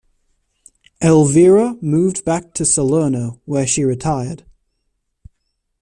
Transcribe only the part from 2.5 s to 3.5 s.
to Salerno